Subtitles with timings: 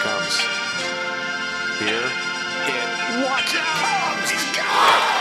[0.00, 0.40] comes.
[1.78, 2.08] Here
[2.66, 3.24] it.
[3.24, 4.28] Watch out!
[4.28, 5.20] He's got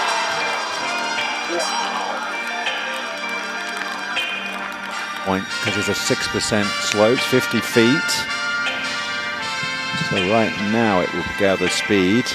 [5.26, 8.10] point because it's a six percent slope, 50 feet.
[10.10, 12.26] So right now it will gather speed.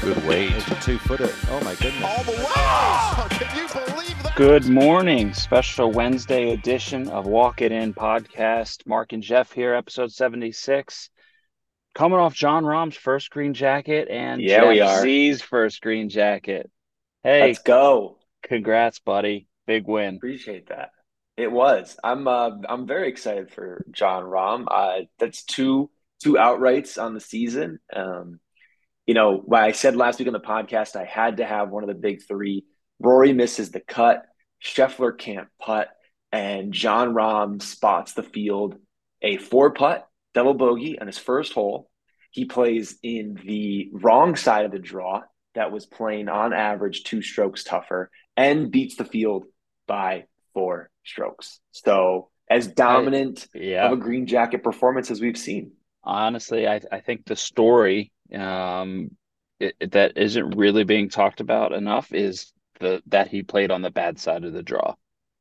[0.00, 0.50] Good weight.
[0.50, 1.30] There's a two footer.
[1.50, 2.04] Oh my goodness.
[2.04, 2.46] all the way.
[2.46, 4.03] Oh, can you believe that?
[4.36, 5.32] Good morning.
[5.32, 8.84] Special Wednesday edition of Walk It In podcast.
[8.84, 11.08] Mark and Jeff here, episode 76.
[11.94, 15.02] Coming off Jon Rahm's first green jacket and Yeah, Jeff we are.
[15.02, 16.68] Z's first green jacket.
[17.22, 18.18] Hey, Let's go.
[18.42, 19.46] congrats, buddy.
[19.68, 20.16] Big win.
[20.16, 20.90] Appreciate that.
[21.36, 21.96] It was.
[22.02, 24.66] I'm uh, I'm very excited for Jon Rahm.
[24.68, 25.90] Uh, that's two
[26.22, 27.78] two outrights on the season.
[27.92, 28.40] Um,
[29.06, 31.84] you know, what I said last week on the podcast, I had to have one
[31.84, 32.64] of the big three.
[33.04, 34.24] Rory misses the cut,
[34.62, 35.88] Scheffler can't putt,
[36.32, 38.76] and Jon Rahm spots the field
[39.22, 41.90] a four putt double bogey on his first hole.
[42.30, 45.22] He plays in the wrong side of the draw
[45.54, 49.44] that was playing on average two strokes tougher and beats the field
[49.86, 51.60] by four strokes.
[51.70, 53.86] So as dominant Yeah.
[53.86, 55.72] of a green jacket performance as we've seen.
[56.02, 59.10] Honestly, I, I think the story um,
[59.60, 62.52] it- that isn't really being talked about enough is
[62.84, 64.94] the that he played on the bad side of the draw.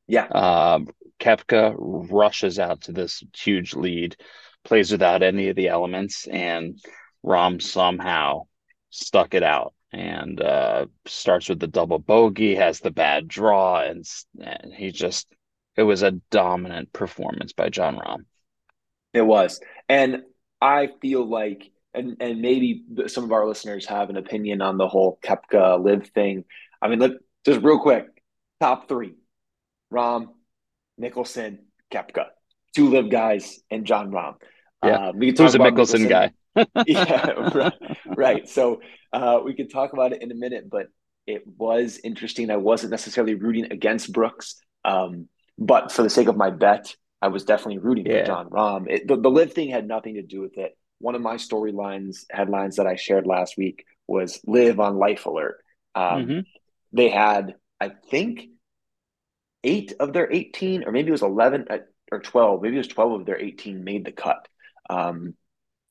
[0.07, 0.25] Yeah.
[0.27, 0.87] Um,
[1.19, 4.15] Koepka rushes out to this huge lead,
[4.63, 6.79] plays without any of the elements, and
[7.25, 8.43] Rahm somehow
[8.89, 14.05] stuck it out and uh, starts with the double bogey, has the bad draw, and,
[14.39, 15.27] and he just
[15.75, 18.25] it was a dominant performance by Jon Rahm.
[19.13, 19.59] It was.
[19.87, 20.23] And
[20.61, 24.87] I feel like and and maybe some of our listeners have an opinion on the
[24.87, 26.45] whole Koepka LIV thing.
[26.81, 27.11] I mean, let
[27.45, 28.05] just real quick,
[28.59, 29.13] top three.
[29.93, 30.27] Rahm,
[30.99, 31.59] Mickelson,
[31.91, 32.25] Koepka.
[32.75, 34.35] Two LIV guys and Jon Rahm.
[34.83, 35.09] Yeah.
[35.09, 36.31] Uh, we can talk Who's a Mickelson guy?
[36.87, 37.73] yeah, right,
[38.17, 38.49] right.
[38.49, 40.87] So uh, we could talk about it in a minute, but
[41.25, 42.49] it was interesting.
[42.51, 45.27] I wasn't necessarily rooting against Brooks, um,
[45.57, 48.21] but for the sake of my bet, I was definitely rooting Yeah.
[48.21, 48.89] for Jon Rahm.
[48.89, 50.77] It, the, the LIV thing had nothing to do with it.
[50.99, 55.57] One of my storylines headlines that I shared last week was LIV on life alert.
[55.95, 56.45] Um, Mhm.
[56.93, 58.45] They had, I think,
[59.63, 61.77] eight of their 18, or maybe it was 11 uh,
[62.11, 64.47] or 12, maybe it was 12 of their 18 made the cut.
[64.89, 65.35] Um,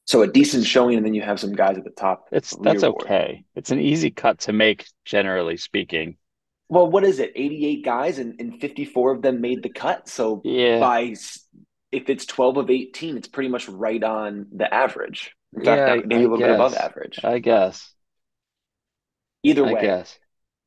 [0.06, 2.28] so a decent showing, and then you have some guys at the top.
[2.32, 3.44] It's that's okay.
[3.54, 6.16] It's an easy cut to make, generally speaking.
[6.68, 7.32] Well, what is it?
[7.36, 10.08] 88 guys, and, and 54 of them made the cut.
[10.08, 11.14] So Yeah, by
[11.92, 15.32] if it's 12 of 18, it's pretty much right on the average.
[15.54, 17.20] In fact, Yeah, maybe I a little bit above average.
[17.22, 17.92] I guess.
[19.44, 20.18] Either way, I guess.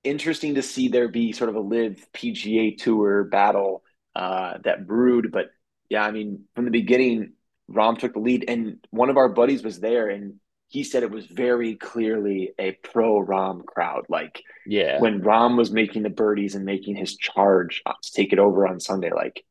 [0.05, 3.83] Interesting to see there be sort of a LIV PGA Tour battle
[4.15, 5.31] uh, that brewed.
[5.31, 5.47] But
[5.89, 7.33] yeah, I mean, from the beginning,
[7.69, 10.35] Rahm took the lead, and one of our buddies was there, and
[10.67, 14.05] he said it was very clearly a pro Rahm crowd.
[14.07, 14.99] Like Yeah.
[14.99, 18.79] when Rahm was making the birdies and making his charge to take it over on
[18.79, 19.43] Sunday, like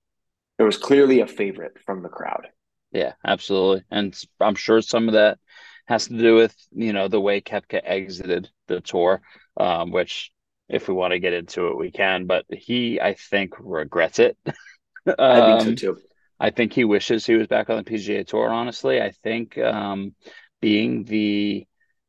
[0.57, 2.47] there was clearly a favorite from the crowd.
[2.93, 3.85] Yeah, absolutely.
[3.91, 5.39] And I'm sure some of that
[5.87, 9.21] has to do with, you know, the way Koepka exited the tour,
[9.57, 10.31] um, which
[10.69, 14.37] if we want to get into it, we can, but he, I think, regrets it.
[15.29, 16.03] I think so Um, too.
[16.41, 19.01] I think he wishes he was back on the PGA Tour, honestly.
[19.03, 20.15] I think um,
[20.61, 21.67] being the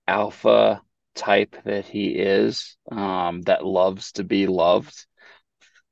[0.07, 0.81] alpha
[1.15, 4.95] type that he is, um, that loves to be loved,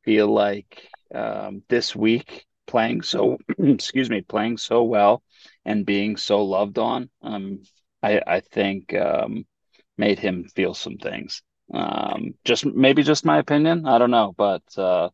[0.04, 5.24] feel like um, this week playing so, excuse me, playing so well
[5.66, 7.62] and being so loved on, um,
[8.02, 9.46] I, I think um,
[9.98, 11.42] made him feel some things.
[11.74, 13.86] Um, just maybe just my opinion.
[13.88, 15.10] I don't know, but uh,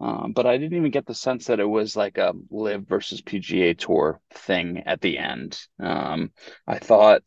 [0.00, 3.22] um, but I didn't even get the sense that it was like a LIV versus
[3.22, 5.58] PGA Tour thing at the end.
[5.80, 6.32] Um,
[6.66, 7.22] I thought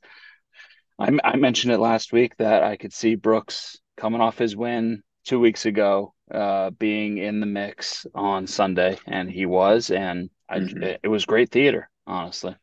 [1.00, 5.04] I, I mentioned it last week that I could see Brooks coming off his win
[5.26, 10.58] two weeks ago, uh, being in the mix on Sunday, and he was, and I,
[10.58, 10.84] Mhm.
[10.84, 12.56] it, it was great theater, honestly.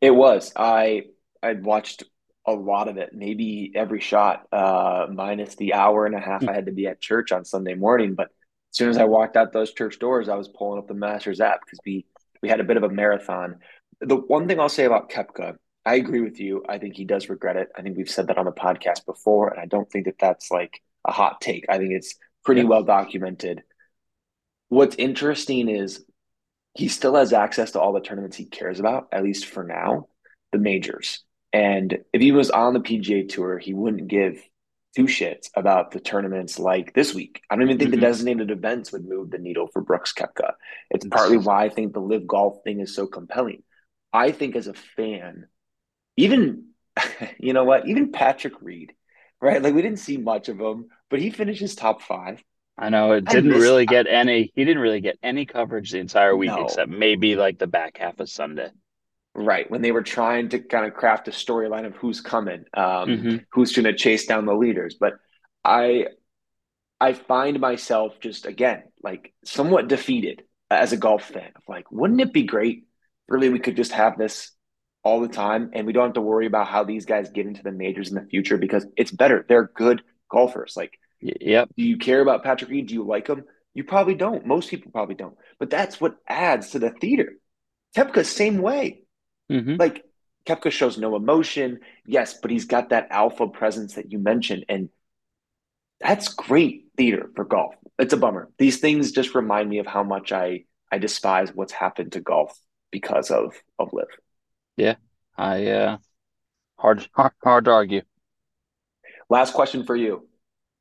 [0.00, 0.52] It was.
[0.56, 1.04] I
[1.42, 2.04] I watched
[2.46, 6.52] a lot of it, maybe every shot, uh, minus the hour and a half I
[6.52, 8.14] had to be at church on Sunday morning.
[8.14, 8.26] But
[8.72, 11.40] as soon as I walked out those church doors, I was pulling up the Masters
[11.40, 12.04] app because we
[12.42, 13.60] we had a bit of a marathon.
[14.00, 15.56] The one thing I'll say about Koepka,
[15.86, 16.64] I agree with you.
[16.68, 17.68] I think he does regret it.
[17.76, 20.50] I think we've said that on the podcast before, and I don't think that that's
[20.50, 21.66] like a hot take.
[21.68, 22.68] I think it's pretty Yeah.
[22.68, 23.62] well documented.
[24.68, 26.04] What's interesting is
[26.74, 30.08] he still has access to all the tournaments he cares about, at least for now,
[30.50, 31.22] the majors.
[31.52, 34.42] And if he was on the PGA Tour, he wouldn't give
[34.96, 37.40] two shits about the tournaments like this week.
[37.50, 37.94] I don't even think Mhm.
[37.94, 40.54] the designated events would move the needle for Brooks Koepka.
[40.90, 43.62] It's partly why I think the LIV golf thing is so compelling.
[44.12, 45.46] I think as a fan,
[46.16, 46.68] even
[47.38, 48.94] you know what, even Patrick Reed,
[49.40, 49.62] right?
[49.62, 52.42] Like we didn't see much of him, but he finishes top five.
[52.76, 54.52] I know it didn't really get any.
[54.54, 56.64] He didn't really get any coverage the entire week, no.
[56.64, 58.70] except maybe like the back half of Sunday.
[59.34, 63.08] Right when they were trying to kind of craft a storyline of who's coming, um,
[63.08, 63.36] mm-hmm.
[63.52, 64.96] who's going to chase down the leaders.
[65.00, 65.14] But
[65.64, 66.08] I,
[67.00, 71.50] I find myself just again like somewhat defeated as a golf fan.
[71.56, 72.84] Of like, wouldn't it be great?
[73.26, 74.52] Really, we could just have this
[75.02, 77.62] all the time, and we don't have to worry about how these guys get into
[77.62, 79.46] the majors in the future because it's better.
[79.48, 80.74] They're good golfers.
[80.76, 81.70] Like Yep.
[81.76, 82.88] Do you care about Patrick Reed?
[82.88, 83.44] Do you like him?
[83.74, 84.44] You probably don't.
[84.44, 85.36] Most people probably don't.
[85.58, 87.34] But that's what adds to the theater.
[87.96, 89.01] Koepka, same way.
[89.52, 89.76] Mm-hmm.
[89.76, 90.04] Like
[90.46, 94.88] Koepka shows no emotion, yes, but he's got that alpha presence that you mentioned, and
[96.00, 97.74] that's great theater for golf.
[97.98, 98.48] It's a bummer.
[98.58, 102.58] These things just remind me of how much I I despise what's happened to golf
[102.90, 104.08] because of of LIV.
[104.76, 104.96] Yeah,
[105.36, 105.98] I uh,
[106.76, 108.02] hard hard, hard to argue.
[109.28, 110.28] Last question for you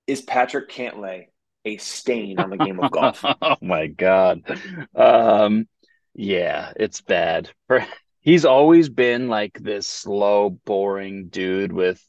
[0.07, 1.27] is Patrick Cantlay
[1.63, 3.23] a stain on the game of golf?
[3.41, 4.41] oh my god.
[4.95, 5.67] Um
[6.13, 7.49] yeah, it's bad.
[8.21, 12.03] He's always been like this slow, boring dude with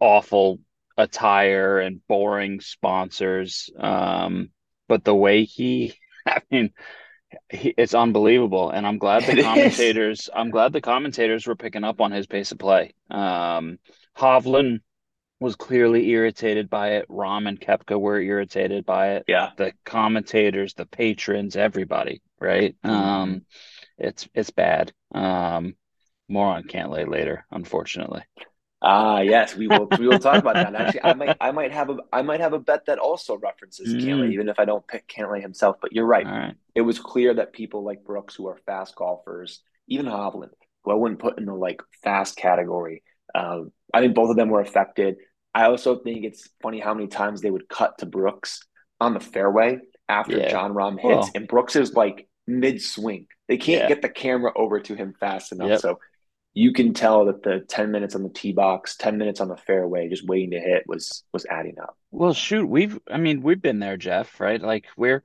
[0.00, 0.60] awful
[0.96, 3.70] attire and boring sponsors.
[3.78, 4.50] Um
[4.88, 5.94] but the way he
[6.26, 6.70] I mean
[7.50, 12.00] he, it's unbelievable and i'm glad the commentators i'm glad the commentators were picking up
[12.00, 13.78] on his pace of play um
[14.16, 14.78] hovland
[15.40, 17.08] was clearly irritated by it.
[17.08, 19.24] Rahm and Koepka were irritated by it.
[19.28, 19.50] Yeah.
[19.56, 22.74] The commentators, the patrons, everybody, right?
[22.84, 22.90] Mm-hmm.
[22.90, 23.42] Um
[23.98, 24.92] it's it's bad.
[25.14, 25.74] Um
[26.28, 28.22] more on Cantlay later, unfortunately.
[28.82, 30.74] Ah, yes, we will we will talk about that.
[30.74, 33.92] Actually, I might I might have a I might have a bet that also references
[33.92, 34.02] mm.
[34.02, 35.76] Cantlay, even if I don't pick Cantlay himself.
[35.80, 36.26] But you're right.
[36.26, 36.54] right.
[36.74, 40.50] It was clear that people like Brooks, who are fast golfers, even Hovland,
[40.84, 43.02] who I wouldn't put in the like fast category,
[43.34, 45.16] um, I think both of them were affected.
[45.54, 48.60] I also think it's funny how many times they would cut to Brooks
[49.00, 49.78] on the fairway
[50.08, 50.50] after yeah.
[50.50, 53.26] Jon Rahm hits, well, and Brooks is like mid swing.
[53.48, 53.88] They can't yeah.
[53.88, 55.68] get the camera over to him fast enough.
[55.68, 55.80] Yep.
[55.80, 55.98] So
[56.54, 59.56] you can tell that the 10 minutes on the tee box, 10 minutes on the
[59.56, 61.96] fairway, just waiting to hit was was adding up.
[62.10, 64.60] Well, shoot, we've I mean, we've been there, Jeff, right?
[64.60, 65.22] Like we're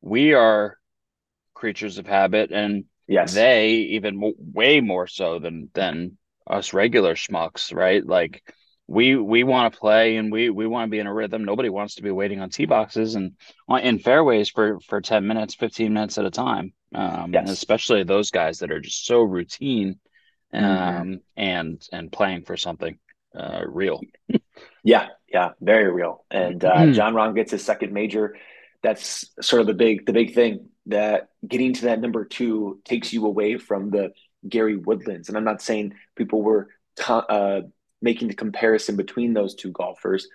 [0.00, 0.78] we are
[1.54, 3.34] creatures of habit and yes.
[3.34, 6.16] they even way more so than than
[6.48, 8.06] us regular schmucks, right?
[8.06, 8.42] Like
[8.88, 11.44] we we want to play and we we want to be in a rhythm.
[11.44, 13.32] Nobody wants to be waiting on tee boxes and
[13.82, 16.72] in fairways for for ten minutes, fifteen minutes at a time.
[16.94, 17.50] Um, yes.
[17.50, 20.00] especially those guys that are just so routine,
[20.54, 21.14] um, mm-hmm.
[21.36, 22.98] and and playing for something
[23.36, 24.00] uh, real.
[24.82, 26.24] yeah, yeah, very real.
[26.30, 26.92] And uh, mm-hmm.
[26.92, 28.36] Jon Rahm gets his second major.
[28.82, 33.12] That's sort of the big the big thing that getting to that number two takes
[33.12, 34.12] you away from the
[34.48, 35.28] Gary Woodlands.
[35.28, 36.68] And I'm not saying people were
[37.06, 37.62] uh,
[38.00, 40.28] making the comparison between those two golfers,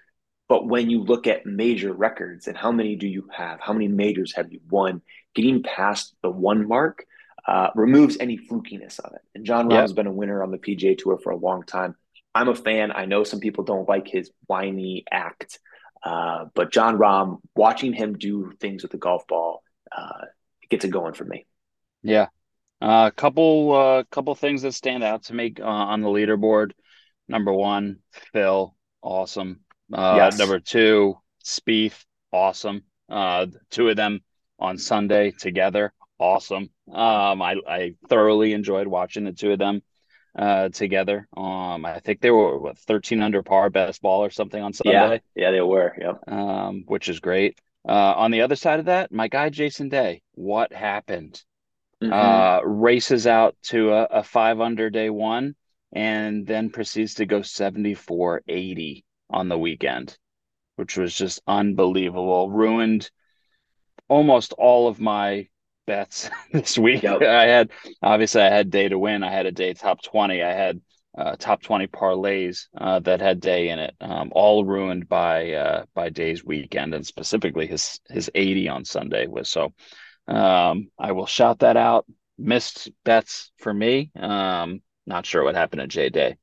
[0.49, 3.87] but when you look at major records and how many do you have, how many
[3.87, 5.01] majors have you won,
[5.33, 7.05] getting past the one mark
[7.47, 9.21] uh, removes any flukiness of it.
[9.35, 11.95] And Jon Rahm has been a winner on the PGA Tour for a long time.
[12.35, 12.91] I'm a fan.
[12.91, 15.59] I know some people don't like his whiny act,
[16.03, 19.61] uh, but Jon Rahm, watching him do things with the golf ball,
[19.95, 20.25] uh,
[20.69, 21.45] gets it going for me.
[22.01, 22.27] Yeah,
[22.81, 26.71] a uh, couple uh, couple things that stand out to me uh, on the leaderboard.
[27.27, 27.99] Number one,
[28.33, 29.61] Phil, awesome.
[29.91, 30.37] Uh, yes.
[30.37, 32.83] Number two, Spieth, awesome.
[33.09, 34.21] Uh, two of them
[34.59, 36.69] on Sunday together, awesome.
[36.91, 39.81] Um, I, I thoroughly enjoyed watching the two of them
[40.37, 41.27] uh, together.
[41.35, 45.21] Um, I think they were what, 13 under par best ball or something on Sunday.
[45.35, 45.95] Yeah, yeah, they were.
[45.99, 46.27] Yep.
[46.27, 47.59] Um, which is great.
[47.87, 51.43] Uh, on the other side of that, my guy Jason Day, what happened?
[52.03, 52.13] mm-hmm.
[52.13, 55.55] uh, races out to a, a, five under day one,
[55.93, 60.17] and then proceeds to go 74 80 on the weekend,
[60.75, 62.49] which was just unbelievable.
[62.49, 63.09] Ruined
[64.09, 65.47] almost all of my
[65.85, 67.03] bets this week.
[67.03, 67.21] Yep.
[67.21, 67.71] I had
[68.01, 69.23] obviously I had day to win.
[69.23, 70.41] I had a day top 20.
[70.41, 70.81] I had
[71.17, 75.85] uh, top 20 parlays uh, that had day in it, um, all ruined by uh,
[75.93, 79.73] by day's weekend, and specifically his his 80 on Sunday was so.
[80.27, 82.05] Um, I will shout that out.
[82.37, 84.09] Missed bets for me.
[84.19, 86.37] Um, not sure what happened to Jay Day.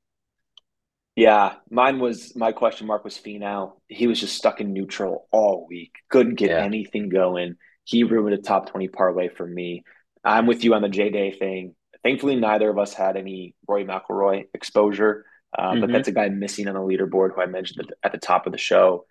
[1.16, 3.72] Yeah, mine was my question mark was Finau.
[3.88, 5.92] He was just stuck in neutral all week.
[6.08, 6.64] Couldn't get yeah.
[6.64, 7.56] anything going.
[7.84, 9.84] He ruined a top 20 parlay for me.
[10.24, 11.74] I'm with you on the J Day thing.
[12.02, 15.26] Thankfully, neither of us had any Rory McIlroy exposure,
[15.58, 15.80] uh, mm-hmm.
[15.80, 18.52] but that's a guy missing on the leaderboard who I mentioned at the top of
[18.52, 19.04] the show.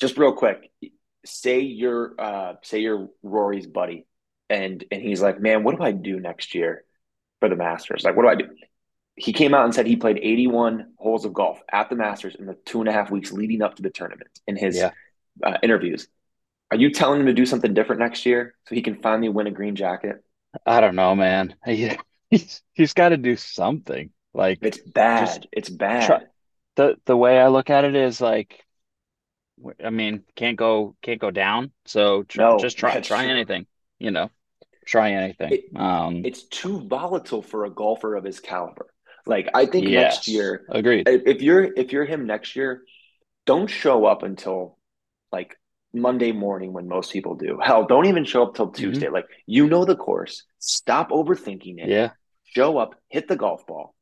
[0.00, 0.70] Just real quick,
[1.24, 4.06] say you're uh, say you're Rory's buddy
[4.50, 6.84] and and he's like, man, what do I do next year?
[7.40, 8.04] for the Masters.
[8.04, 8.48] Like, what do I do?
[9.16, 12.46] He came out and said he played 81 holes of golf at the Masters in
[12.46, 14.90] the two and a half weeks leading up to the tournament in his Yeah.
[15.42, 16.06] uh, interviews.
[16.70, 19.46] Are you telling him to do something different next year so he can finally win
[19.46, 20.22] a green jacket?
[20.66, 21.54] I don't know, man.
[21.64, 21.90] He,
[22.30, 24.10] he's he's got to do something.
[24.34, 25.46] Like It's bad.
[25.52, 26.06] It's bad.
[26.06, 26.24] try-
[26.74, 28.64] the the way I look at it is like,
[29.82, 31.70] I mean, can't go can't go down.
[31.86, 33.30] So tr No, just try try true.
[33.30, 33.66] anything.
[33.98, 34.30] You know,
[34.84, 35.52] try anything.
[35.52, 38.88] It- Um, It's too volatile for a golfer of his caliber.
[39.26, 41.10] Like I think next year, agreed.
[41.26, 42.82] if you're if you're him next year,
[43.46, 44.78] don't show up until
[45.32, 45.56] like
[45.94, 47.58] Monday morning when most people do.
[47.62, 48.76] Hell, don't even show up till Mhm.
[48.78, 49.08] Tuesday.
[49.08, 50.44] Like you know the course.
[50.58, 51.90] Stop overthinking it.
[51.90, 52.12] Yeah.
[52.44, 53.94] Show up, hit the golf ball,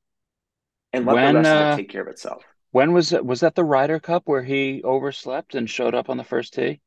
[0.92, 2.42] and let When the rest of uh, it take care of itself.
[2.72, 3.24] when was it?
[3.24, 6.80] Was that the Ryder Cup where he overslept and showed up on the first tee?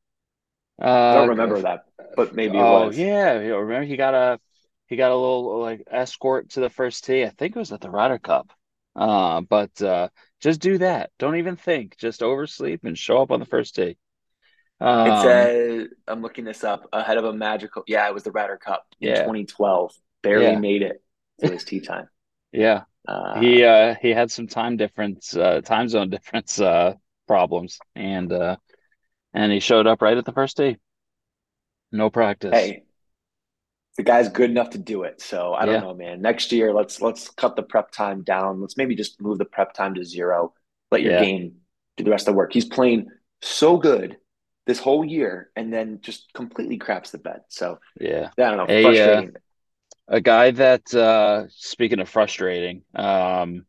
[1.09, 2.97] I Uh, don't remember that, but maybe it Oh was.
[2.97, 4.39] yeah, remember he got a
[4.87, 7.23] he got a little like escort to the first tee.
[7.23, 8.51] I think it was at the Ryder Cup.
[8.95, 11.11] Uh, but uh, just do that.
[11.19, 11.97] Don't even think.
[11.97, 13.97] Just oversleep and show up on the first tee.
[15.03, 17.83] It Um, says I'm looking this up ahead of a magical.
[17.87, 19.13] Yeah, it was the Ryder Cup in Yeah.
[19.13, 19.93] 2012.
[20.21, 20.57] Barely Yeah.
[20.57, 21.03] made it
[21.39, 22.09] to his tee time.
[22.51, 26.93] yeah, Uh, he uh he had some time difference, uh, time zone difference uh
[27.27, 28.57] problems, and uh
[29.33, 30.77] and he showed up right at the first tee.
[31.91, 32.71] No practice.
[32.71, 32.86] hey,
[33.97, 35.21] the guy's good enough to do it.
[35.21, 35.81] So I don't Yeah.
[35.81, 36.21] know, man.
[36.21, 38.61] Next year, let's let's cut the prep time down.
[38.61, 40.53] Let's maybe just move the prep time to zero.
[40.91, 41.19] Let your Yeah.
[41.19, 41.55] game
[41.97, 42.53] do the rest of the work.
[42.53, 43.07] He's playing
[43.41, 44.17] so good
[44.67, 47.41] this whole year, and then just completely craps the bed.
[47.49, 48.29] So Yeah.
[48.37, 49.35] I don't know, A, uh, frustrating.
[50.09, 53.65] A guy that, uh, speaking of frustrating, um,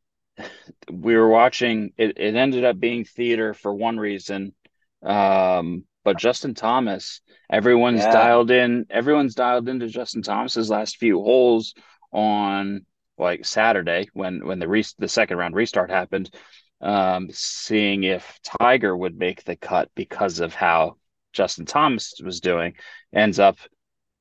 [0.92, 4.54] we were watching it, it ended up being theater for one reason.
[5.02, 8.12] Um, but Justin Thomas, everyone's Yeah.
[8.12, 11.74] dialed in, everyone's dialed into Justin Thomas's last few holes
[12.10, 12.86] on
[13.18, 16.34] like Saturday when when the re the second round restart happened,
[16.80, 20.96] um, seeing if Tiger would make the cut because of how
[21.34, 22.72] Justin Thomas was doing.
[23.12, 23.58] Ends up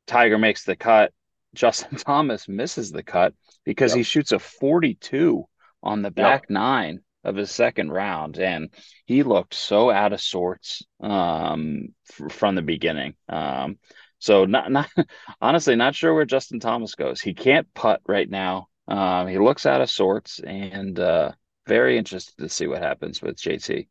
[0.07, 1.13] Tiger makes the cut.
[1.55, 5.47] Justin Thomas misses the cut because he shoots a 42
[5.81, 8.69] on the back nine of his second round, and
[9.05, 13.15] he looked so out of sorts um, f- from the beginning.
[13.29, 13.77] Um,
[14.19, 14.89] so not not
[15.41, 17.21] honestly not sure where Justin Thomas goes.
[17.21, 18.67] He can't putt right now.
[18.87, 21.33] Um, he looks out of sorts, and uh,
[21.67, 23.87] very interested to see what happens with JT.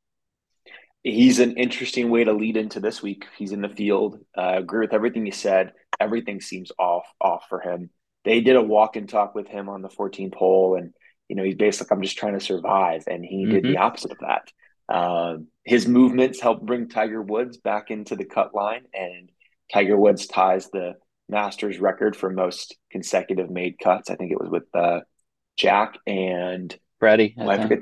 [1.02, 3.26] He's an interesting way to lead into this week.
[3.36, 4.18] He's in the field.
[4.36, 5.72] Uh, I agree with everything you said.
[6.00, 7.90] Everything seems off off for him.
[8.24, 10.92] They did a walk and talk with him on the 14th hole, and
[11.28, 14.18] you know he's basically I'm just trying to survive, and he did the opposite of
[14.20, 14.52] that.
[14.88, 19.30] Um, his movements helped bring Tiger Woods back into the cut line, and
[19.72, 20.94] Tiger Woods ties the
[21.28, 24.10] Masters record for most consecutive made cuts.
[24.10, 25.00] I think it was with uh,
[25.56, 27.80] Jack and Freddie, Oh, I I forget.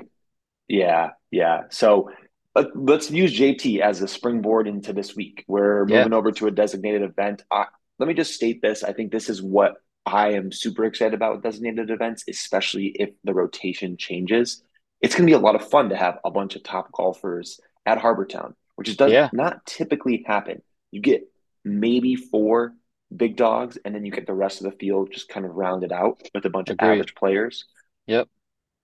[0.67, 1.63] Yeah, yeah.
[1.69, 2.09] So
[2.55, 5.45] let, let's use JT as a springboard into this week.
[5.47, 5.97] We're Yeah.
[5.97, 7.43] moving over to a designated event.
[7.51, 7.65] I,
[7.99, 8.83] let me just state this.
[8.83, 9.75] I think this is what
[10.05, 14.61] I am super excited about designated events, especially if the rotation changes.
[15.01, 17.59] It's going to be a lot of fun to have a bunch of top golfers
[17.85, 19.29] at Harbour Town, which is, does Yeah.
[19.33, 20.61] not typically happen.
[20.91, 21.23] You get
[21.63, 22.73] maybe four
[23.15, 25.91] big dogs, and then you get the rest of the field just kind of rounded
[25.91, 26.87] out with a bunch Agreed.
[26.87, 27.65] of average players
[28.07, 28.27] Yep.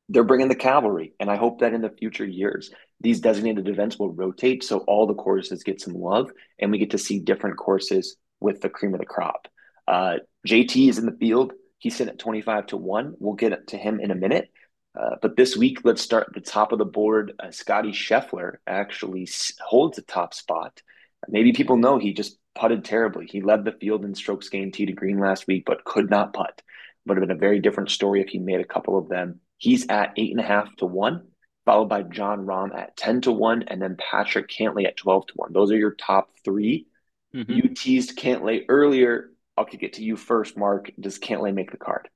[0.09, 1.13] they're bringing the cavalry.
[1.19, 5.07] And I hope that in the future years, these designated events will rotate so all
[5.07, 8.93] the courses get some love and we get to see different courses with the cream
[8.93, 9.47] of the crop.
[9.91, 11.51] Uh, JT is in the field.
[11.77, 13.15] He's sitting at 25 to 1.
[13.19, 14.49] We'll get to him in a minute.
[14.97, 17.33] Uh, but this week, let's start at the top of the board.
[17.37, 19.27] Uh, Scotty Scheffler actually
[19.59, 20.81] holds the top spot.
[21.27, 23.25] Maybe people know he just putted terribly.
[23.25, 26.33] He led the field in strokes gained tee to green last week, but could not
[26.33, 26.61] putt.
[27.05, 29.39] Would have been a very different story if he made a couple of them.
[29.57, 31.27] He's at eight and a half to one,
[31.65, 35.33] followed by Jon Rahm at 10 to one, and then Patrick Cantlay at 12 to
[35.35, 35.53] one.
[35.53, 36.87] Those are your top three.
[37.33, 37.55] Mhm.
[37.55, 39.30] You teased Cantlay earlier.
[39.61, 40.89] I'll kick it to you first, Mark.
[40.99, 42.09] Does Cantlay make the card?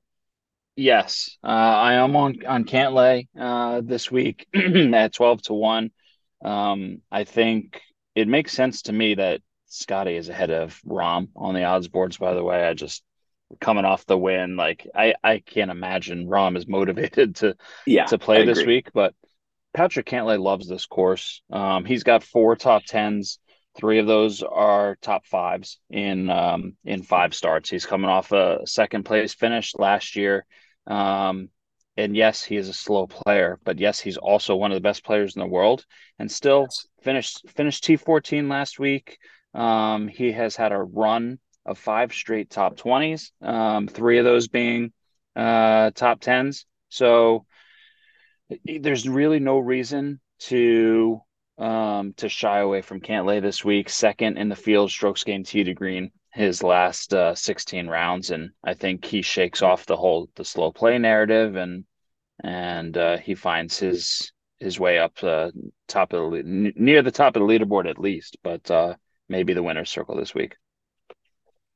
[0.74, 5.92] Yes, uh, I am on on Cantlay uh, this week at twelve to one.
[6.44, 7.80] Um, I think
[8.16, 12.16] it makes sense to me that Scotty is ahead of Rahm on the odds boards.
[12.16, 13.04] By the way, I just
[13.60, 17.54] coming off the win, like I I can't imagine Rahm is motivated to
[17.86, 18.90] Yeah, to play this week.
[18.92, 19.14] But
[19.72, 21.42] Patrick Cantlay loves this course.
[21.52, 23.38] Um, he's got four top tens.
[23.76, 27.68] Three of those are top fives in um, in five starts.
[27.70, 30.46] He's coming off a second place finish last year.
[30.86, 31.50] Um,
[31.96, 35.04] and yes, he is a slow player, but yes, he's also one of the best
[35.04, 35.84] players in the world
[36.18, 36.86] and still Yes.
[37.02, 39.18] finished finished T14 last week.
[39.54, 44.48] Um, he has had a run of five straight top 20s, um, three of those
[44.48, 44.92] being
[45.34, 46.66] uh, top tens.
[46.88, 47.46] So
[48.64, 51.20] there's really no reason to
[51.58, 53.88] um, to shy away from Cantlay this week.
[53.88, 58.50] Second in the field, strokes gained tee to green his last uh, 16 rounds, and
[58.62, 61.84] I think he shakes off the whole the slow play narrative, and
[62.44, 65.50] and uh, he finds his his way up uh,
[65.88, 68.94] top of the near the top of the leaderboard at least, but uh,
[69.28, 70.56] maybe the winner's circle this week.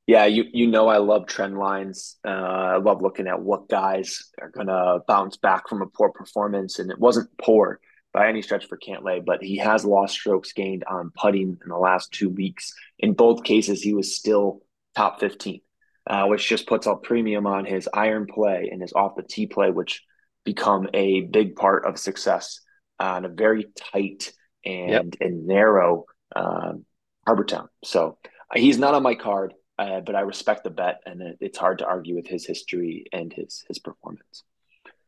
[0.07, 2.19] Yeah, you you know I love trend lines.
[2.23, 6.79] Uh, I love looking at what guys are gonna bounce back from a poor performance,
[6.79, 7.81] and it wasn't poor
[8.13, 11.77] by any stretch for Cantlay, but he has lost strokes gained on putting in the
[11.77, 12.75] last two weeks.
[12.99, 14.63] In both cases, he was still
[14.97, 15.61] top 15,
[16.09, 19.47] uh, which just puts a premium on his iron play and his off the tee
[19.47, 20.03] play, which
[20.45, 22.61] become a big part of success
[22.99, 24.33] on a very tight
[24.65, 25.05] and, yep.
[25.21, 26.85] and narrow um,
[27.27, 27.69] Harbour Town.
[27.85, 31.39] So uh, he's not on my card, uh, but I respect the bet, and it,
[31.41, 34.45] it's hard to argue with his history and his his performance.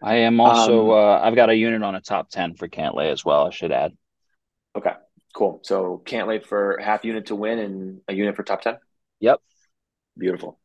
[0.02, 0.92] I am also.
[0.92, 3.46] Um, uh, I've got a unit on a top ten for Cantlay as well.
[3.46, 3.92] I should add.
[4.76, 4.92] Okay,
[5.34, 5.60] cool.
[5.62, 8.76] So Cantlay for half unit to win and a unit for top ten.
[9.20, 9.40] Yep.
[10.18, 10.58] Beautiful.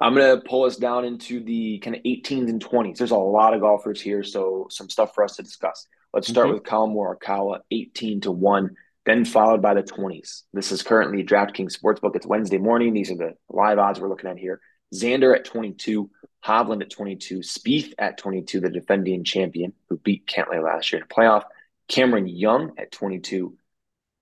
[0.00, 2.96] I'm gonna pull us down into the kind of 18s and 20s.
[2.96, 5.86] There's a lot of golfers here, so some stuff for us to discuss.
[6.14, 6.54] Let's start mm-hmm.
[6.54, 8.70] with Collin Morikawa, 18 to one,
[9.04, 10.42] then followed by the 20s.
[10.52, 12.16] This is currently DraftKings Sportsbook.
[12.16, 12.94] It's Wednesday morning.
[12.94, 14.60] These are the live odds we're looking at here.
[14.94, 16.10] Xander at 22,
[16.44, 21.08] Hovland at 22, Spieth at 22, the defending champion who beat Cantlay last year in
[21.08, 21.44] the playoff,
[21.88, 23.56] Cameron Young at 22,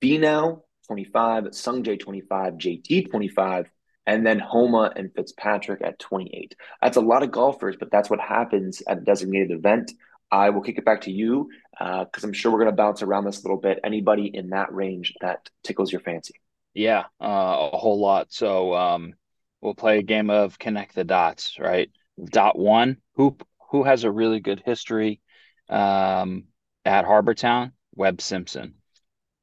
[0.02, 3.70] Finau 25, Sungjae 25, JT 25,
[4.06, 6.56] and then Homa and Fitzpatrick at 28.
[6.80, 9.92] That's a lot of golfers, but that's what happens at a designated event.
[10.30, 13.02] I will kick it back to you because uh, I'm sure we're going to bounce
[13.02, 13.80] around this a little bit.
[13.84, 16.34] Anybody in that range that tickles your fancy?
[16.74, 18.32] Yeah, uh, a whole lot.
[18.32, 19.14] So um,
[19.60, 21.90] we'll play a game of connect the dots, right?
[22.22, 23.36] Dot one, who
[23.70, 25.20] who has a really good history
[25.68, 26.44] um,
[26.84, 27.72] at Harbour Town?
[27.94, 28.74] Webb Simpson.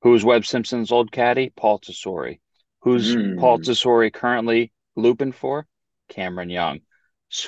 [0.01, 1.51] Who's Webb Simpson's old caddy?
[1.55, 2.39] Paul Tesori.
[2.81, 3.39] Who's mm.
[3.39, 5.67] Paul Tesori currently looping for?
[6.09, 6.81] Cameron Young.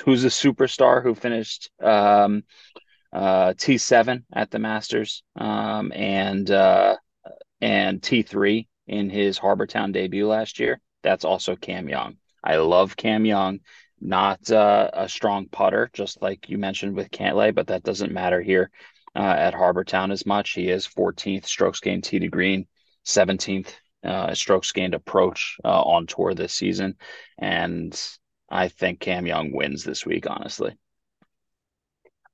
[0.04, 2.42] Who's a superstar who finished um,
[3.12, 6.96] uh, T7 at the Masters um, and uh,
[7.60, 10.80] and T3 in his Harbour Town debut last year?
[11.02, 12.16] That's also Cam Young.
[12.42, 13.60] I love Cam Young.
[14.00, 18.40] Not uh, a strong putter, just like you mentioned with Cantlay, but that doesn't matter
[18.40, 18.70] here
[19.16, 20.52] uh, at Harbour Town as much.
[20.52, 22.66] He is 14th strokes gained tee to green,
[23.04, 23.72] 17th
[24.04, 26.96] uh, strokes gained approach uh, on tour this season,
[27.38, 28.00] and
[28.48, 30.26] I think Cam Young wins this week.
[30.28, 30.76] Honestly,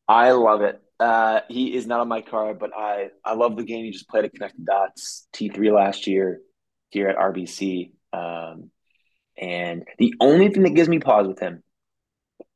[0.07, 0.81] I love it.
[1.01, 3.85] Uh, he is not on my card, but I I love the game.
[3.85, 6.41] He just played at Connected Dots T three last year
[6.91, 7.93] here at RBC.
[8.13, 8.71] Um,
[9.37, 11.63] and the only thing that gives me pause with him,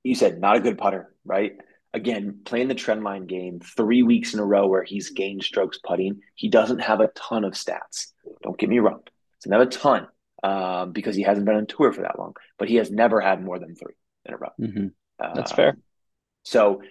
[0.03, 1.53] you said not a good putter, right?
[1.93, 5.79] Again, playing the trend line game three weeks in a row where he's gained strokes
[5.83, 6.21] putting.
[6.35, 8.09] He doesn't have a ton of stats.
[8.43, 9.01] Don't get me wrong.
[9.39, 10.07] It's not a ton
[10.43, 13.43] um, because he hasn't been on tour for that long, but he has never had
[13.43, 14.51] more than three in a row.
[14.61, 14.87] Mm-hmm.
[15.35, 15.79] That's uh, fair.
[16.45, 16.83] So,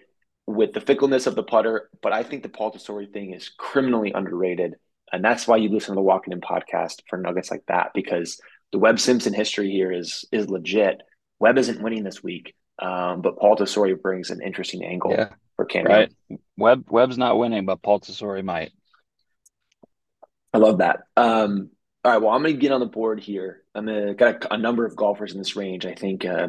[0.45, 4.13] with the fickleness of the putter, but I think the Paul Tesori thing is criminally
[4.13, 4.75] underrated.
[5.11, 7.91] And that's why you listen to the Walk It In podcast for nuggets like that
[7.93, 11.01] because– the Webb Simpson history here is is legit.
[11.39, 15.65] Webb isn't winning this week, um, but Paul Tesori brings an interesting angle yeah, for
[15.65, 15.85] Cam.
[15.85, 16.13] Right,
[16.57, 18.71] Webb Webb's not winning, but Paul Tesori might.
[20.53, 21.01] I love that.
[21.15, 21.69] Um,
[22.03, 23.63] all right, well, I'm going to get on the board here.
[23.75, 25.85] I'm to got a, a, number of golfers in this range.
[25.85, 26.47] I think uh,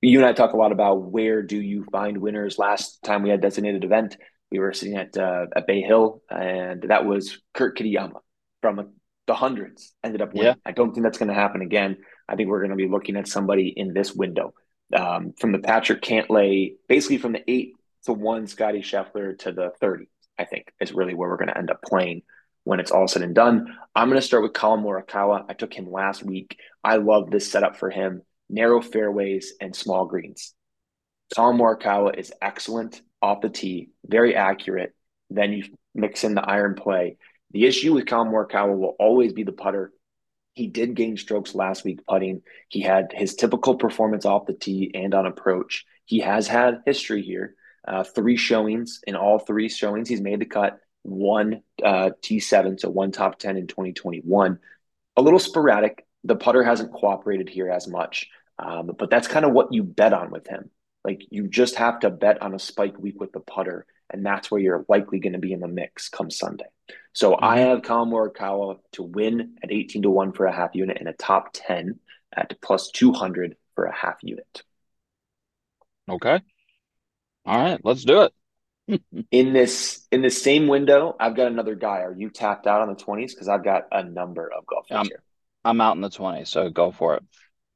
[0.00, 2.58] you and I talk a lot about where do you find winners.
[2.58, 4.16] Last time we had designated event,
[4.50, 8.20] we were sitting at uh, at Bay Hill, and that was Kurt Kitayama
[8.62, 8.92] from
[9.26, 10.54] the hundreds ended up winning.
[10.54, 10.54] Yeah.
[10.64, 11.98] I don't think that's going to happen again.
[12.28, 14.54] I think we're going to be looking at somebody in this window
[14.94, 19.72] um, from the Patrick Cantlay, basically from the eight to one Scotty Scheffler to the
[19.80, 20.08] 30,
[20.38, 22.22] I think is really where we're going to end up playing
[22.64, 23.76] when it's all said and done.
[23.94, 25.44] I'm going to start with Collin Morikawa.
[25.48, 26.58] I took him last week.
[26.82, 30.54] I love this setup for him narrow fairways and small greens.
[31.34, 34.94] Collin Morikawa is excellent off the tee, very accurate.
[35.30, 37.16] Then you mix in the iron play.
[37.54, 39.92] The issue with Collin Morikawa will always be the putter.
[40.54, 42.42] He did gain strokes last week putting.
[42.68, 45.86] He had his typical performance off the tee and on approach.
[46.04, 47.54] He has had history here.
[47.86, 50.80] Uh, three showings in all three showings, he's made the cut.
[51.02, 54.58] One uh, T7, so one top 10 in 2021.
[55.16, 56.04] A little sporadic.
[56.24, 58.26] The putter hasn't cooperated here as much,
[58.58, 60.70] um, but that's kind of what you bet on with him.
[61.04, 64.50] Like you just have to bet on a spike week with the putter, and that's
[64.50, 66.64] where you're likely going to be in the mix come Sunday.
[67.12, 67.44] So mm-hmm.
[67.44, 71.12] I have Morikawa to win at 18 to 1 for a half unit and a
[71.12, 71.98] top 10
[72.34, 74.62] at plus 200 for a half unit.
[76.08, 76.40] Okay.
[77.46, 78.32] All right, let's do it.
[79.30, 82.00] in this in the same window, I've got another guy.
[82.00, 83.34] Are you tapped out on the twenties?
[83.34, 85.22] Because I've got a number of golfers I'm, here.
[85.64, 87.22] I'm out in the 20s, so go for it.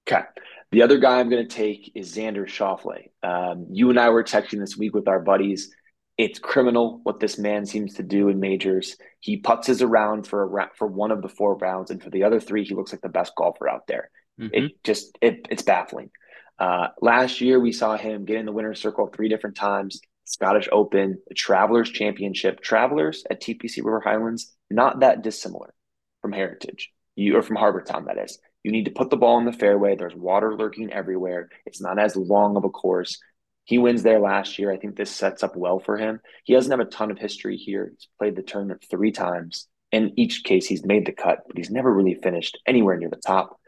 [0.06, 0.22] Okay.
[0.70, 3.10] The other guy I'm going to take is Xander Schauffele.
[3.22, 5.74] Um, you and I were texting this week with our buddies.
[6.18, 8.96] It's criminal what this man seems to do in majors.
[9.20, 12.40] He putzes around for a for one of the four rounds, and for the other
[12.40, 14.10] three, he looks like the best golfer out there.
[14.38, 14.54] Mm-hmm.
[14.54, 16.10] It just it, it's baffling.
[16.58, 20.00] Uh, last year, we saw him get in the winner's circle three different times.
[20.24, 22.60] Scottish Open, the Travelers Championship.
[22.60, 25.72] Travelers at TPC River Highlands, not that dissimilar
[26.20, 28.38] from Heritage, you or from Harbour Town, that is.
[28.62, 29.96] You need to put the ball in the fairway.
[29.96, 31.48] There's water lurking everywhere.
[31.64, 33.18] It's not as long of a course.
[33.64, 34.72] He wins there last year.
[34.72, 36.20] I think this sets up well for him.
[36.44, 37.90] He doesn't have a ton of history here.
[37.90, 39.68] He's played the tournament three times.
[39.92, 43.16] In each case, he's made the cut, but he's never really finished anywhere near the
[43.16, 43.58] top.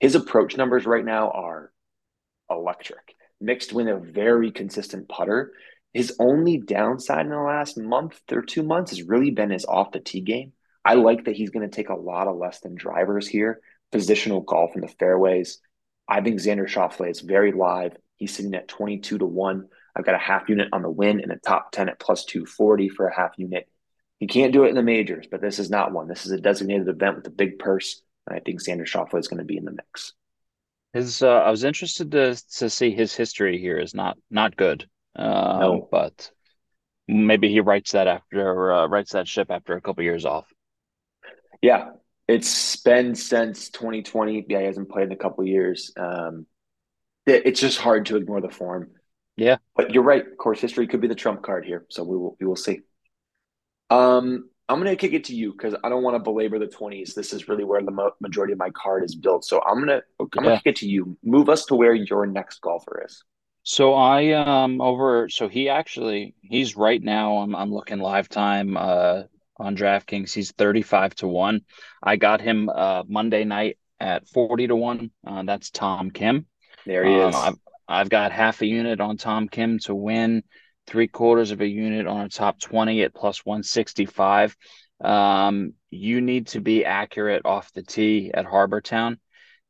[0.00, 1.72] His approach numbers right now are
[2.50, 5.52] electric, mixed with a very consistent putter.
[5.92, 9.92] His only downside in the last month or two months has really been his off
[9.92, 10.52] the tee game.
[10.84, 13.60] I like that he's going to take a lot of less than drivers here,
[13.92, 15.60] positional golf in the fairways.
[16.08, 17.96] I think Xander Schauffele is very live.
[18.16, 19.68] He's sitting at 22 to 1.
[19.94, 22.88] I've got a half unit on the win and a top 10 at plus 240
[22.88, 23.68] for a half unit.
[24.18, 26.08] He can't do it in the majors, but this is not one.
[26.08, 28.02] This is a designated event with a big purse.
[28.26, 30.12] And I think Xander Schauffele is going to be in the mix.
[30.92, 34.88] His, uh, I was interested to to see his history here is not not good.
[35.14, 35.88] Um, no.
[35.90, 36.30] but
[37.06, 40.46] maybe he writes that after uh, writes that ship after a couple years off.
[41.60, 41.90] Yeah,
[42.28, 44.46] it's been since 2020.
[44.48, 45.92] Yeah, he hasn't played in a couple years.
[45.96, 46.46] Um,
[47.26, 48.90] it, it's just hard to ignore the form.
[49.36, 50.24] Yeah, but you're right.
[50.36, 52.80] Course history could be the trump card here, so we will we will see.
[53.90, 56.66] Um, I'm going to kick it to you because I don't want to belabor the
[56.66, 57.14] 20s.
[57.14, 59.46] This is really where the mo- majority of my card is built.
[59.46, 60.02] So I'm going to
[60.36, 60.50] I'm yeah.
[60.50, 61.16] to kick it to you.
[61.24, 63.24] Move us to where your next golfer is.
[63.62, 69.24] So I um over so he actually he's right now I'm I'm looking lifetime uh
[69.58, 71.60] on DraftKings he's 35 to 1.
[72.02, 75.10] I got him uh Monday night at 40 to 1.
[75.26, 76.46] Uh, that's Tom Kim.
[76.86, 77.34] There he uh, is.
[77.34, 77.56] I've,
[77.88, 80.42] I've got half a unit on Tom Kim to win,
[80.86, 84.56] three quarters of a unit on a top 20 at plus 165.
[85.00, 89.18] Um, you need to be accurate off the tee at Harbour Town.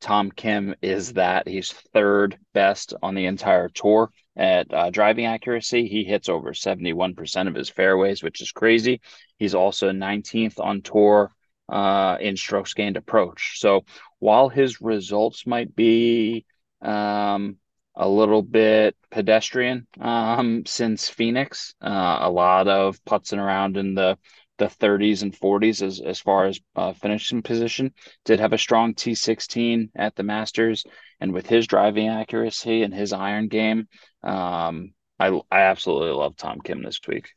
[0.01, 1.49] Tom Kim is that.
[1.49, 5.89] He's third best on the entire tour at uh, driving accuracy.
[5.89, 9.01] He hits over 71% of his fairways, which is crazy.
[9.39, 11.33] He's also 19th on tour
[11.69, 13.59] uh, in strokes gained approach.
[13.59, 13.85] So
[14.19, 16.47] while his results might be
[16.81, 17.57] um,
[17.95, 24.17] a little bit pedestrian um, since Phoenix, uh, a lot of putzing around in the
[24.59, 27.93] the 30s and 40s as, as far as uh, finishing position.
[28.25, 30.85] Did have a strong T16 at the Masters,
[31.21, 33.89] and with his driving accuracy and his iron game,
[34.23, 37.31] um, I I absolutely love Tom Kim this week.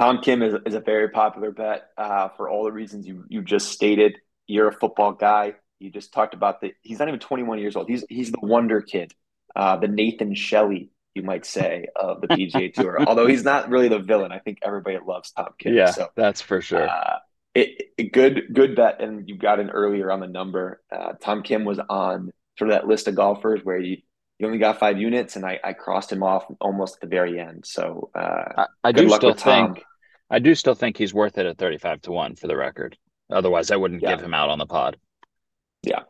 [0.00, 3.42] Tom Kim is, is a very popular bet uh, for all the reasons you you
[3.42, 4.18] just stated.
[4.46, 5.54] You're a football guy.
[5.78, 6.72] You just talked about the.
[6.82, 7.88] He's not even 21 years old.
[7.88, 9.12] He's he's the wonder kid,
[9.54, 13.02] uh, the Nathan Shelley you might say, of the PGA Tour.
[13.06, 15.74] Although he's not really the villain, I think everybody loves Tom Kim.
[15.74, 16.88] Yeah, so, that's for sure.
[16.88, 17.18] Uh,
[17.54, 20.82] it, it, good good bet, and you got in earlier on the number.
[20.94, 23.98] Uh, Tom Kim was on sort of that list of golfers where you
[24.38, 27.40] you only got five units, and I, I crossed him off almost at the very
[27.40, 27.64] end.
[27.64, 29.82] So uh, I, I do still think
[30.30, 32.98] I do still think he's worth it at thirty five to one for the record.
[33.30, 34.10] Otherwise, I wouldn't yeah.
[34.14, 34.98] give him out on the pod.
[35.82, 36.02] Yeah.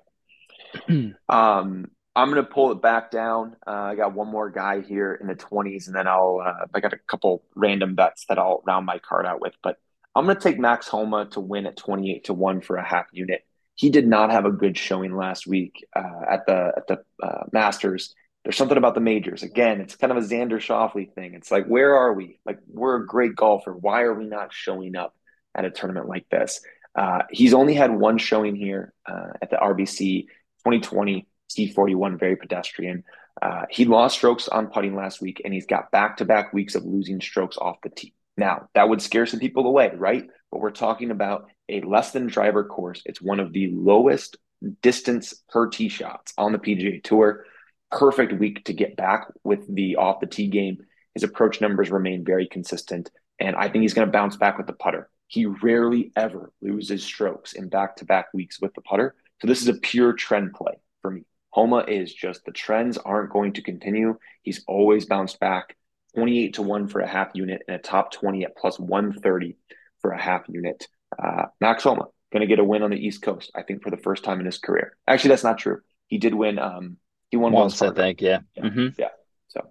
[1.28, 1.86] um,
[2.16, 3.56] I'm going to pull it back down.
[3.66, 6.80] Uh, I got one more guy here in the 20s, and then I'll, uh, I
[6.80, 9.52] got a couple random bets that I'll round my card out with.
[9.62, 9.76] But
[10.14, 13.04] I'm going to take Max Homa to win at 28 to 1 for a half
[13.12, 13.44] unit.
[13.74, 17.44] He did not have a good showing last week uh, at the at the uh,
[17.52, 18.14] Masters.
[18.42, 19.42] There's something about the majors.
[19.42, 21.34] Again, it's kind of a Xander Schauffele thing.
[21.34, 22.38] It's like, where are we?
[22.46, 23.74] Like, we're a great golfer.
[23.74, 25.14] Why are we not showing up
[25.54, 26.62] at a tournament like this?
[26.94, 30.22] Uh, he's only had one showing here uh, at the RBC
[30.64, 33.04] 2020 T41, very pedestrian.
[33.40, 36.74] Uh, he lost strokes on putting last week, and he's got back to back weeks
[36.74, 38.14] of losing strokes off the tee.
[38.36, 40.26] Now, that would scare some people away, right?
[40.50, 43.02] But we're talking about a less than driver course.
[43.04, 44.36] It's one of the lowest
[44.82, 47.44] distance per tee shots on the PGA Tour.
[47.90, 50.78] Perfect week to get back with the off the tee game.
[51.14, 54.66] His approach numbers remain very consistent, and I think he's going to bounce back with
[54.66, 55.08] the putter.
[55.28, 59.14] He rarely ever loses strokes in back to back weeks with the putter.
[59.40, 61.24] So this is a pure trend play for me.
[61.56, 64.18] Homa is just the trends aren't going to continue.
[64.42, 65.74] He's always bounced back
[66.14, 69.56] 28 to 1 for a half unit and a top 20 at plus 130
[70.02, 70.86] for a half unit.
[71.18, 73.90] Uh, Max Homa going to get a win on the East Coast, I think, for
[73.90, 74.98] the first time in his career.
[75.08, 75.80] Actually, that's not true.
[76.08, 76.58] He did win.
[76.58, 76.98] Um,
[77.30, 78.20] he won once, I think.
[78.20, 78.40] Yeah.
[78.54, 78.62] Yeah.
[78.62, 78.88] Mm-hmm.
[78.98, 79.08] yeah.
[79.48, 79.62] So,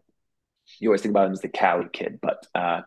[0.79, 2.81] you always think about him as the Cali kid, but uh,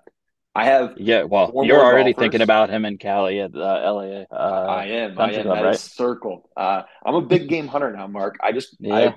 [0.58, 1.22] I have yeah.
[1.22, 2.22] Well, you're already golfers.
[2.24, 4.24] thinking about him in Cali at uh, LA.
[4.28, 5.16] Uh, I am.
[5.16, 5.44] I am.
[5.44, 5.78] Club, right?
[5.78, 6.48] circled.
[6.56, 8.38] Uh, I'm a big game hunter now, Mark.
[8.42, 9.12] I just yeah.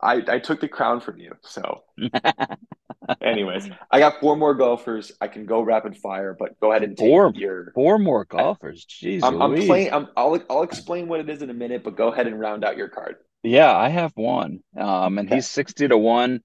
[0.00, 1.32] I, I I took the crown from you.
[1.42, 1.82] So,
[3.20, 5.12] anyways, I got four more golfers.
[5.20, 8.86] I can go rapid fire, but go ahead and take four your four more golfers.
[8.86, 9.92] Jeez, I'm, I'm playing.
[9.92, 12.64] I'm, I'll I'll explain what it is in a minute, but go ahead and round
[12.64, 13.16] out your card.
[13.42, 14.60] Yeah, I have one.
[14.74, 16.40] Um, and he's sixty to one.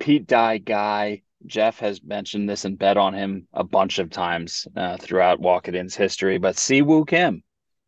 [0.00, 1.23] Pete Dye guy.
[1.46, 5.68] Jeff has mentioned this and bet on him a bunch of times uh, throughout Walk
[5.68, 7.42] It In's history, but Siwoo Kim.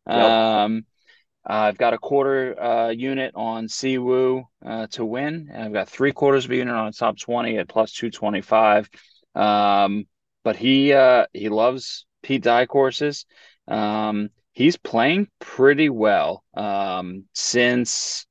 [0.07, 0.15] Yep.
[0.15, 0.85] Um,
[1.45, 6.11] I've got a quarter uh, unit on Siwoo uh, to win, and I've got three
[6.11, 8.89] quarters of a unit on top 20 at plus 225.
[9.33, 10.05] Um,
[10.43, 13.25] but he uh, he loves Pete Dye courses.
[13.67, 18.25] Um, he's playing pretty well um, since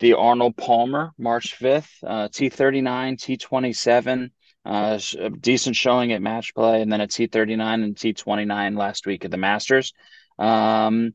[0.00, 4.30] the Arnold Palmer March 5th, uh, T39, T27,
[4.64, 9.24] uh, a decent showing at match play, and then a T39 and T29 last week
[9.24, 9.92] at the Masters.
[10.38, 11.14] Um,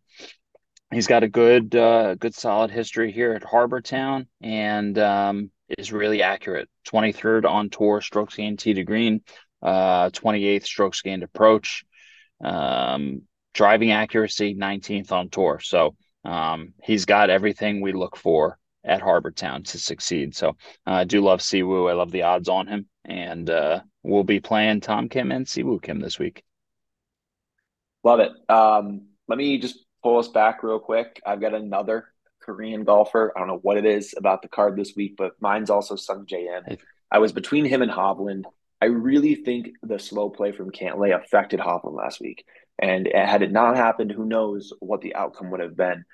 [0.91, 5.91] he's got a good, uh, good solid history here at Harbour Town and um, is
[5.91, 6.69] really accurate.
[6.87, 9.21] 23rd on tour, strokes gained tee to green,
[9.61, 11.83] uh, 28th strokes gained approach,
[12.43, 15.59] um, driving accuracy, 19th on tour.
[15.59, 20.35] So um, he's got everything we look for at Harbour Town to succeed.
[20.35, 20.49] So
[20.87, 21.89] uh, I do love Siwoo.
[21.89, 25.81] I love the odds on him, and uh, we'll be playing Tom Kim and Siwoo
[25.81, 26.43] Kim this week.
[28.03, 28.31] Love it.
[28.49, 31.19] Um, let me just pull us back real quick.
[31.25, 32.05] I've got another
[32.41, 33.33] Korean golfer.
[33.35, 36.69] I don't know what it is about the card this week, but mine's also Sungjae
[36.69, 36.77] Im.
[37.11, 38.43] I was between him and Hovland.
[38.81, 42.45] I really think the slow play from Cantlay affected Hovland last week.
[42.77, 46.05] And had it not happened, who knows what the outcome would have been.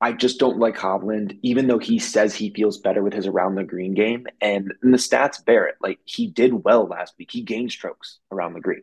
[0.00, 3.54] I just don't like Hovland, even though he says he feels better with his around
[3.54, 4.26] the green game.
[4.40, 5.76] And, and the stats bear it.
[5.80, 7.30] Like he did well last week.
[7.30, 8.82] He gained strokes around the green.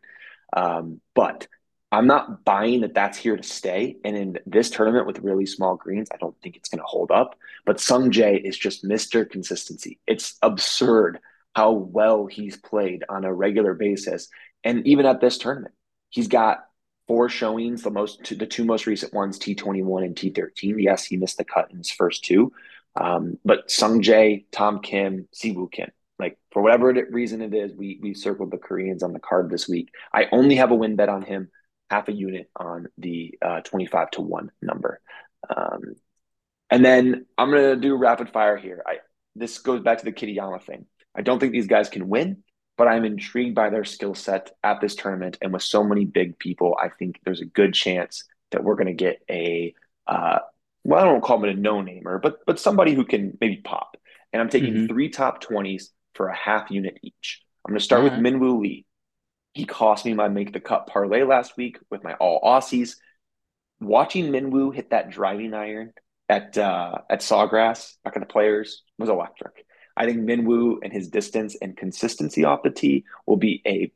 [0.56, 1.47] Um, but
[1.91, 3.97] I'm not buying that that's here to stay.
[4.04, 7.12] And in this tournament with really small greens, I don't think it's going to hold
[7.12, 7.36] up.
[7.65, 9.30] But Sung Jae is just Mr.
[9.30, 9.99] Consistency.
[10.08, 11.19] It's absurd
[11.56, 14.28] how well he's played on a regular basis.
[14.63, 15.76] And even at this tournament,
[16.10, 16.65] he's got
[17.07, 20.75] four showings, the most the two most recent ones, T21 and T13.
[20.77, 22.51] Yes, he missed the cut in his first two.
[22.95, 25.89] Um, but Sung Jae, Tom Kim, Siwoo Kim.
[26.19, 29.67] Like for whatever reason it is, we we circled the Koreans on the card this
[29.67, 29.89] week.
[30.13, 31.49] I only have a win bet on him,
[31.89, 35.01] half a unit on the uh, 25 to 1 number.
[35.55, 35.95] Um,
[36.69, 38.83] and then I'm gonna do rapid fire here.
[38.85, 38.97] I
[39.35, 40.85] this goes back to the Kitayama thing.
[41.15, 42.43] I don't think these guys can win
[42.77, 45.38] but I'm intrigued by their skill set at this tournament.
[45.41, 48.88] And with so many big people, I think there's a good chance that we're going
[48.88, 49.73] to get a,
[50.07, 50.39] uh,
[50.83, 53.97] well, I don't call him a no namer, but but somebody who can maybe pop.
[54.31, 54.88] And I'm taking mm-hmm.
[54.88, 57.41] three top 20s for a half unit each.
[57.65, 58.86] I'm going to start with Minwoo Lee.
[59.53, 62.95] He cost me my make the cut parlay last week with my all Aussies.
[63.79, 65.93] Watching Minwoo hit that driving iron
[66.27, 69.65] at uh, at Sawgrass back at the players was electric.
[69.95, 73.91] I think Minwoo and his distance and consistency off the tee will be a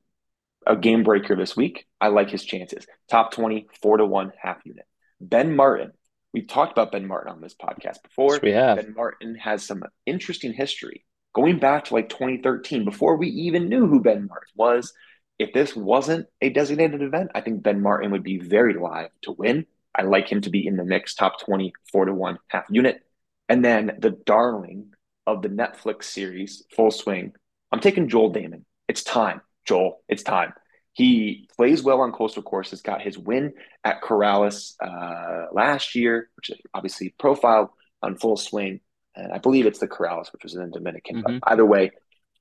[0.66, 1.88] a game breaker this week.
[2.02, 2.86] I like his chances.
[3.10, 4.86] Top 20, four to one, half unit.
[5.22, 5.94] Ben Martin.
[6.34, 8.34] We've talked about Ben Martin on this podcast before.
[8.34, 8.78] Yes, we have.
[8.78, 11.06] Ben Martin has some interesting history
[11.38, 14.92] going back to like 2013, before we even knew who Ben Martin was.
[15.38, 19.34] If this wasn't a designated event, I think Ben Martin would be very live to
[19.34, 19.68] win.
[19.94, 23.02] I like him to be in the mix, top 20, four to one, half unit.
[23.48, 24.94] And then the darling
[25.28, 27.34] of the Netflix series Full Swing,
[27.72, 28.64] I'm taking Joel Dahmen.
[28.88, 30.02] It's time, Joel.
[30.10, 30.54] It's time.
[30.94, 32.82] He plays well on coastal courses.
[32.82, 37.70] Got his win at Corales uh, last year, which is obviously profiled
[38.02, 38.80] on Full Swing,
[39.16, 41.18] and I believe it's the Corales, which was in the Dominican.
[41.18, 41.38] Mm-hmm.
[41.40, 41.92] But either way,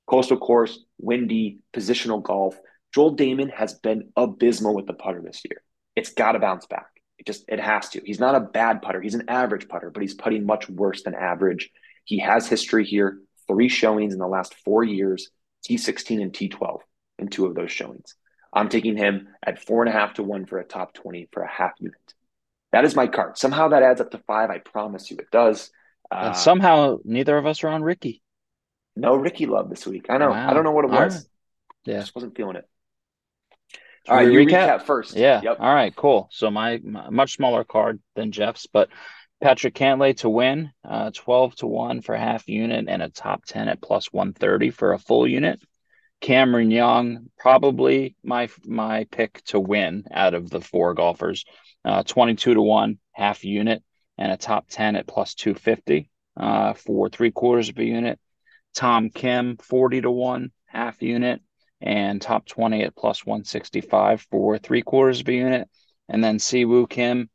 [0.07, 2.57] coastal course, windy, positional golf.
[2.95, 5.61] Joel Dahmen has been abysmal with the putter this year.
[5.95, 6.87] It's got to bounce back.
[7.19, 8.01] It just it has to.
[8.03, 9.01] He's not a bad putter.
[9.01, 11.69] He's an average putter, but he's putting much worse than average.
[12.07, 15.29] He has history here, three showings in the last four years,
[15.67, 16.79] T16 and T12
[17.19, 18.15] in two of those showings.
[18.53, 21.43] I'm taking him at four and a half to one for a top 20 for
[21.43, 21.99] a half unit.
[22.71, 23.37] That is my card.
[23.37, 24.49] Somehow that adds up to five.
[24.49, 25.69] I promise you it does.
[26.09, 28.23] Uh, and somehow neither of us are on Ricky.
[28.95, 30.05] No Ricky love this week.
[30.07, 30.29] I know.
[30.29, 30.49] Wow.
[30.49, 31.15] I don't know what it was.
[31.15, 31.23] Right.
[31.93, 31.99] Yeah.
[31.99, 32.65] Just wasn't feeling it.
[34.07, 34.69] All right, you recap?
[34.69, 35.17] recap first.
[35.17, 35.41] Yeah.
[35.43, 35.57] Yep.
[35.59, 36.29] All right, cool.
[36.31, 38.87] So my, my, much smaller card than Jeff's, but
[39.41, 43.69] Patrick Cantlay to win, uh, 12 to 1 for half unit and a top 10
[43.69, 45.61] at plus 130 for a full unit.
[46.19, 51.45] Cameron Young, probably my my pick to win out of the four golfers.
[51.85, 53.83] Uh, 22 to 1, half unit,
[54.17, 58.19] and a top 10 at plus 250 uh, for three quarters of a unit.
[58.73, 61.41] Tom Kim, 40 to 1, half half unit
[61.81, 65.69] and top 20 at plus 165 for three quarters of a unit.
[66.09, 67.29] And then Siwoo Kim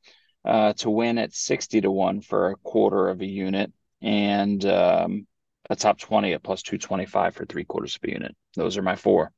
[0.44, 3.72] uh, to win at 60 to 1 for a quarter of a unit.
[4.00, 5.26] And um,
[5.70, 8.37] a top 20 at plus 225 for three quarters of a unit.
[8.55, 9.33] Those are my four.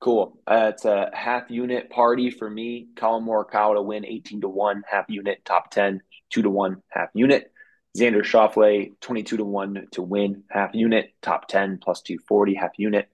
[0.00, 0.38] Cool.
[0.46, 2.88] Uh, it's a half unit party for me.
[2.96, 7.08] Collin Morikawa to win 18 to 1, half unit, top 10, 2 to 1, half
[7.14, 7.50] unit.
[7.96, 13.08] Xander Schauffele, 22 to 1 to win, half unit, top 10, plus 240, half unit.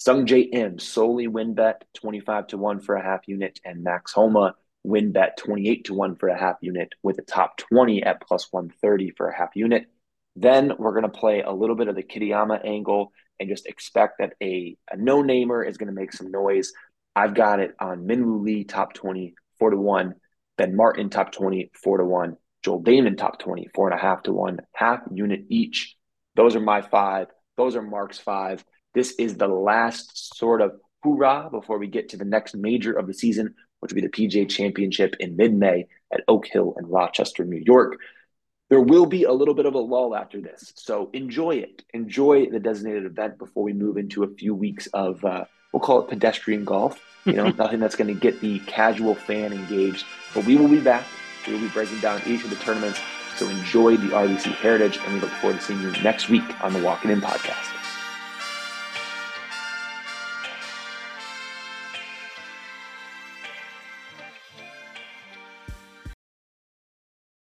[0.00, 3.60] Sungjae Im, solely win bet, 25 to 1 for a half unit.
[3.64, 7.56] And Max Homa, win bet, 28 to 1 for a half unit, with a top
[7.56, 9.86] 20 at plus 130 for a half unit.
[10.36, 14.18] Then we're going to play a little bit of the Kitayama angle and just expect
[14.18, 16.72] that a, a no namer is going to make some noise.
[17.16, 20.14] I've got it on Minwoo Lee top 20, four to one.
[20.56, 22.36] Ben Martin top 20, four to one.
[22.64, 25.96] Joel Dahmen top 20, four and a half to one, half unit each.
[26.34, 27.28] Those are my five.
[27.56, 28.64] Those are Mark's five.
[28.94, 33.06] This is the last sort of hoorah before we get to the next major of
[33.06, 36.86] the season, which will be the PGA Championship in mid May at Oak Hill in
[36.86, 37.98] Rochester, New York.
[38.70, 40.72] There will be a little bit of a lull after this.
[40.74, 41.82] So enjoy it.
[41.92, 46.00] Enjoy the designated event before we move into a few weeks of, uh, we'll call
[46.00, 46.98] it pedestrian golf.
[47.26, 50.06] You know, nothing that's going to get the casual fan engaged.
[50.32, 51.04] But we will be back.
[51.46, 53.00] We will be breaking down each of the tournaments.
[53.36, 56.72] So enjoy the RBC Heritage, and we look forward to seeing you next week on
[56.72, 57.83] the Walk It In podcast.